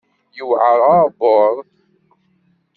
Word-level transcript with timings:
Yewɛer 0.37 0.79
uɛebbuḍ. 0.89 1.55